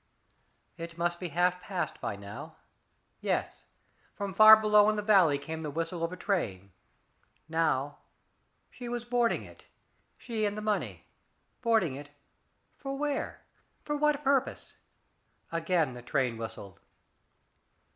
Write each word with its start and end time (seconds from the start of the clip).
It 0.77 0.97
must 0.97 1.19
be 1.19 1.27
half 1.29 1.61
past 1.61 2.01
by 2.01 2.15
now. 2.15 2.55
Yes 3.19 3.67
from 4.15 4.33
far 4.33 4.57
below 4.59 4.89
in 4.89 4.95
the 4.95 5.03
valley 5.03 5.37
came 5.37 5.61
the 5.61 5.69
whistle 5.69 6.03
of 6.03 6.11
a 6.11 6.17
train. 6.17 6.71
Now 7.47 7.99
she 8.71 8.89
was 8.89 9.05
boarding 9.05 9.43
it. 9.43 9.67
She 10.17 10.43
and 10.43 10.57
the 10.57 10.61
money. 10.63 11.05
Boarding 11.61 11.93
it 11.93 12.09
for 12.77 12.97
where? 12.97 13.45
For 13.83 13.95
what 13.95 14.23
purpose? 14.23 14.75
Again 15.51 15.93
the 15.93 16.01
train 16.01 16.35
whistled. 16.35 16.79